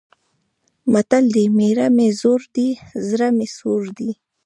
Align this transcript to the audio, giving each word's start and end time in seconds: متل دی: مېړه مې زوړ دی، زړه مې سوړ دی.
متل 0.91 1.25
دی: 1.35 1.45
مېړه 1.57 1.87
مې 1.95 2.07
زوړ 2.19 2.41
دی، 2.55 2.69
زړه 3.09 3.27
مې 3.35 3.47
سوړ 3.57 3.81
دی. 3.97 4.11